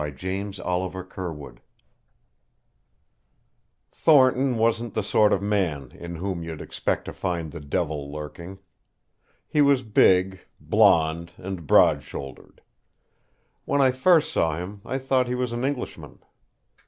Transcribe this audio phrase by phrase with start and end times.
[0.01, 1.61] THE OTHER MAN'S WIFE
[3.91, 8.57] Thornton wasn't the sort of man in whom you'd expect to find the devil lurking.
[9.47, 12.61] He was big, blond, and broad shouldered.
[13.65, 16.23] When I first saw him I thought he was an Englishman.